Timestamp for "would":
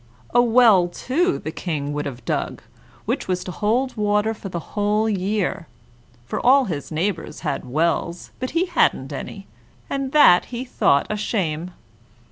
1.93-2.07